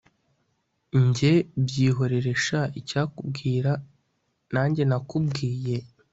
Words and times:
Njye 1.05 1.33
byihorere 1.65 2.31
sha 2.45 2.61
icyakubwira 2.79 3.71
Nanjye 4.53 4.83
nakubwiye 4.89 5.77